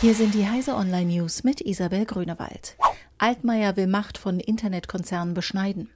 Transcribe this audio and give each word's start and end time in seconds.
Hier 0.00 0.14
sind 0.14 0.32
die 0.32 0.46
Heise 0.46 0.76
Online 0.76 1.12
News 1.12 1.42
mit 1.42 1.60
Isabel 1.60 2.04
Grünewald. 2.04 2.76
Altmaier 3.18 3.76
will 3.76 3.88
Macht 3.88 4.16
von 4.16 4.38
Internetkonzernen 4.38 5.34
beschneiden. 5.34 5.90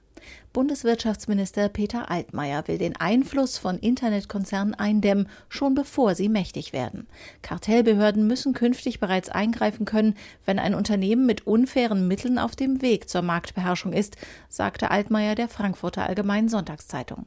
Bundeswirtschaftsminister 0.53 1.67
Peter 1.69 2.11
Altmaier 2.11 2.67
will 2.67 2.77
den 2.77 2.95
Einfluss 2.95 3.57
von 3.57 3.79
Internetkonzernen 3.79 4.75
eindämmen, 4.75 5.27
schon 5.49 5.73
bevor 5.73 6.13
sie 6.15 6.29
mächtig 6.29 6.73
werden. 6.73 7.07
Kartellbehörden 7.41 8.27
müssen 8.27 8.53
künftig 8.53 8.99
bereits 8.99 9.29
eingreifen 9.29 9.85
können, 9.85 10.15
wenn 10.45 10.59
ein 10.59 10.75
Unternehmen 10.75 11.25
mit 11.25 11.47
unfairen 11.47 12.07
Mitteln 12.07 12.37
auf 12.37 12.55
dem 12.55 12.81
Weg 12.81 13.09
zur 13.09 13.23
Marktbeherrschung 13.23 13.93
ist, 13.93 14.17
sagte 14.49 14.91
Altmaier 14.91 15.35
der 15.35 15.47
Frankfurter 15.47 16.05
Allgemeinen 16.05 16.49
Sonntagszeitung. 16.49 17.25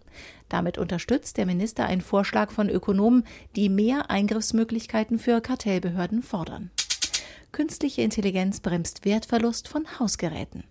Damit 0.49 0.79
unterstützt 0.79 1.37
der 1.37 1.47
Minister 1.47 1.87
einen 1.87 2.01
Vorschlag 2.01 2.53
von 2.53 2.69
Ökonomen, 2.69 3.25
die 3.57 3.69
mehr 3.69 4.11
Eingriffsmöglichkeiten 4.11 5.19
für 5.19 5.41
Kartellbehörden 5.41 6.23
fordern. 6.23 6.71
Künstliche 7.53 8.03
Intelligenz 8.03 8.61
bremst 8.61 9.05
Wertverlust 9.05 9.67
von 9.67 9.87
Hausgeräten. 9.99 10.65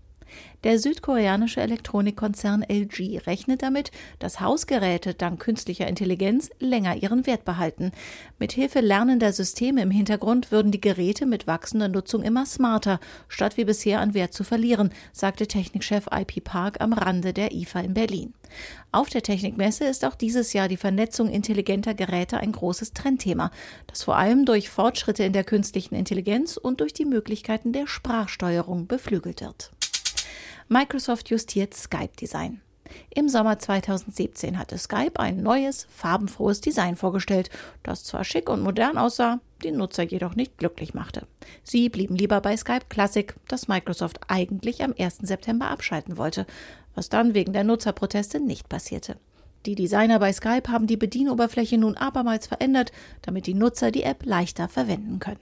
Der 0.65 0.79
südkoreanische 0.79 1.61
Elektronikkonzern 1.61 2.63
LG 2.63 3.21
rechnet 3.27 3.61
damit, 3.61 3.91
dass 4.17 4.41
Hausgeräte 4.41 5.13
dank 5.13 5.39
künstlicher 5.39 5.87
Intelligenz 5.87 6.49
länger 6.59 6.95
ihren 6.95 7.27
Wert 7.27 7.45
behalten. 7.45 7.91
Mithilfe 8.39 8.81
lernender 8.81 9.31
Systeme 9.31 9.81
im 9.81 9.91
Hintergrund 9.91 10.51
würden 10.51 10.71
die 10.71 10.81
Geräte 10.81 11.25
mit 11.25 11.45
wachsender 11.45 11.87
Nutzung 11.87 12.23
immer 12.23 12.45
smarter, 12.45 12.99
statt 13.27 13.57
wie 13.57 13.65
bisher 13.65 13.99
an 13.99 14.13
Wert 14.13 14.33
zu 14.33 14.43
verlieren, 14.43 14.89
sagte 15.13 15.47
Technikchef 15.47 16.07
IP 16.11 16.43
Park 16.43 16.81
am 16.81 16.93
Rande 16.93 17.31
der 17.31 17.51
IFA 17.51 17.81
in 17.81 17.93
Berlin. 17.93 18.33
Auf 18.91 19.09
der 19.09 19.21
Technikmesse 19.21 19.85
ist 19.85 20.03
auch 20.03 20.15
dieses 20.15 20.53
Jahr 20.53 20.67
die 20.67 20.77
Vernetzung 20.77 21.29
intelligenter 21.29 21.93
Geräte 21.93 22.37
ein 22.37 22.51
großes 22.51 22.93
Trendthema, 22.93 23.51
das 23.87 24.03
vor 24.03 24.15
allem 24.17 24.45
durch 24.45 24.69
Fortschritte 24.69 25.23
in 25.23 25.33
der 25.33 25.43
künstlichen 25.43 25.95
Intelligenz 25.95 26.57
und 26.57 26.81
durch 26.81 26.93
die 26.93 27.05
Möglichkeiten 27.05 27.71
der 27.71 27.87
Sprachsteuerung 27.87 28.87
beflügelt 28.87 29.41
wird. 29.41 29.71
Microsoft 30.67 31.29
justiert 31.29 31.75
Skype-Design. 31.75 32.61
Im 33.13 33.29
Sommer 33.29 33.59
2017 33.59 34.57
hatte 34.57 34.79
Skype 34.79 35.19
ein 35.19 35.43
neues, 35.43 35.87
farbenfrohes 35.91 36.59
Design 36.59 36.95
vorgestellt, 36.95 37.51
das 37.83 38.03
zwar 38.03 38.23
schick 38.23 38.49
und 38.49 38.61
modern 38.61 38.97
aussah, 38.97 39.39
die 39.63 39.71
Nutzer 39.71 40.03
jedoch 40.03 40.35
nicht 40.35 40.57
glücklich 40.57 40.95
machte. 40.95 41.27
Sie 41.63 41.89
blieben 41.89 42.15
lieber 42.15 42.41
bei 42.41 42.57
Skype 42.57 42.85
Classic, 42.89 43.35
das 43.47 43.67
Microsoft 43.67 44.19
eigentlich 44.27 44.83
am 44.83 44.93
1. 44.97 45.19
September 45.21 45.69
abschalten 45.69 46.17
wollte, 46.17 46.47
was 46.95 47.09
dann 47.09 47.35
wegen 47.35 47.53
der 47.53 47.63
Nutzerproteste 47.63 48.39
nicht 48.39 48.67
passierte. 48.67 49.17
Die 49.67 49.75
Designer 49.75 50.17
bei 50.19 50.33
Skype 50.33 50.71
haben 50.71 50.87
die 50.87 50.97
Bedienoberfläche 50.97 51.77
nun 51.77 51.95
abermals 51.95 52.47
verändert, 52.47 52.91
damit 53.21 53.45
die 53.45 53.53
Nutzer 53.55 53.91
die 53.91 54.03
App 54.03 54.25
leichter 54.25 54.67
verwenden 54.67 55.19
können. 55.19 55.39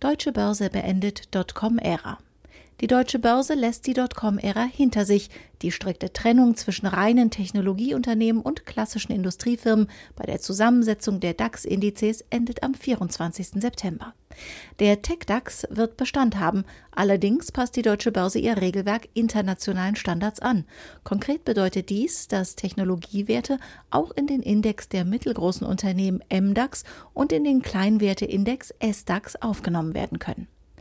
Deutsche 0.00 0.32
Börse 0.32 0.70
beendet 0.70 1.34
Dotcom-Ära. 1.34 2.18
Die 2.80 2.86
deutsche 2.86 3.18
Börse 3.18 3.54
lässt 3.54 3.88
die 3.88 3.92
Dotcom-Ära 3.92 4.62
hinter 4.62 5.04
sich. 5.04 5.30
Die 5.62 5.72
strikte 5.72 6.12
Trennung 6.12 6.54
zwischen 6.54 6.86
reinen 6.86 7.32
Technologieunternehmen 7.32 8.40
und 8.40 8.66
klassischen 8.66 9.10
Industriefirmen 9.10 9.88
bei 10.14 10.26
der 10.26 10.38
Zusammensetzung 10.38 11.18
der 11.18 11.34
DAX-Indizes 11.34 12.24
endet 12.30 12.62
am 12.62 12.74
24. 12.74 13.60
September. 13.60 14.14
Der 14.78 15.02
Tech-DAX 15.02 15.66
wird 15.70 15.96
Bestand 15.96 16.38
haben. 16.38 16.64
Allerdings 16.92 17.50
passt 17.50 17.74
die 17.74 17.82
deutsche 17.82 18.12
Börse 18.12 18.38
ihr 18.38 18.60
Regelwerk 18.60 19.08
internationalen 19.12 19.96
Standards 19.96 20.38
an. 20.38 20.64
Konkret 21.02 21.44
bedeutet 21.44 21.88
dies, 21.88 22.28
dass 22.28 22.54
Technologiewerte 22.54 23.58
auch 23.90 24.12
in 24.12 24.28
den 24.28 24.40
Index 24.40 24.88
der 24.88 25.04
mittelgroßen 25.04 25.66
Unternehmen 25.66 26.22
MDAX 26.32 26.84
und 27.12 27.32
in 27.32 27.42
den 27.42 27.60
Kleinwerte-Index 27.60 28.72
SDAX 28.80 29.34
aufgenommen 29.42 29.94
werden 29.94 30.20
können. 30.20 30.46